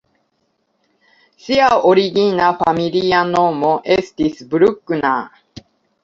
Ŝia 1.47 1.67
origina 1.89 2.47
familia 2.61 3.19
nomo 3.33 3.69
estis 3.97 4.41
"Bruckner". 4.55 5.63